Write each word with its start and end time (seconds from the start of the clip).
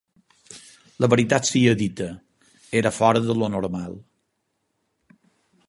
La 1.03 1.09
veritat 1.13 1.45
sia 1.49 1.75
dita, 1.81 2.07
era 2.81 2.93
fora 3.01 3.21
de 3.27 3.37
lo 3.43 3.51
normal 3.57 3.95